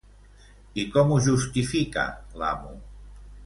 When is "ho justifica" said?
1.13-2.09